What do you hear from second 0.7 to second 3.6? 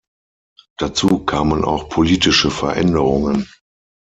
Dazu kamen auch politische Veränderungen.